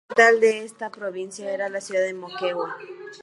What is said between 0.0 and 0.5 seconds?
La capital